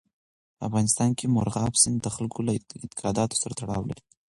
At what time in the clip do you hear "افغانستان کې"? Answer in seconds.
0.69-1.33